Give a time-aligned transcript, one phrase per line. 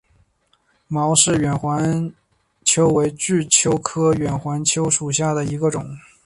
[0.87, 2.11] 毛氏远环
[2.65, 5.87] 蚓为巨蚓科远环蚓属下的一个种。